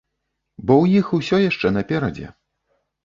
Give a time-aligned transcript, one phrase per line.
[0.65, 2.27] Бо ў іх усё яшчэ наперадзе.